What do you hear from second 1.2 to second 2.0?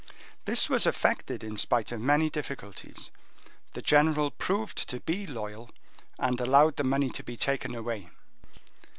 in spite